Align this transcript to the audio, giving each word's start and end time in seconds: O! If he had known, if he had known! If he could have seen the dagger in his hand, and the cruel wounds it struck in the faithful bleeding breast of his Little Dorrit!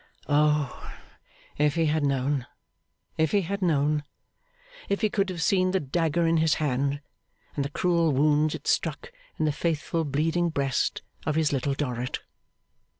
O! 0.27 0.91
If 1.59 1.75
he 1.75 1.85
had 1.85 2.03
known, 2.03 2.47
if 3.19 3.33
he 3.33 3.41
had 3.41 3.61
known! 3.61 4.03
If 4.89 5.01
he 5.01 5.11
could 5.11 5.29
have 5.29 5.43
seen 5.43 5.69
the 5.69 5.79
dagger 5.79 6.25
in 6.25 6.37
his 6.37 6.55
hand, 6.55 7.01
and 7.55 7.63
the 7.63 7.69
cruel 7.69 8.11
wounds 8.11 8.55
it 8.55 8.65
struck 8.65 9.11
in 9.37 9.45
the 9.45 9.51
faithful 9.51 10.03
bleeding 10.03 10.49
breast 10.49 11.03
of 11.27 11.35
his 11.35 11.53
Little 11.53 11.75
Dorrit! 11.75 12.19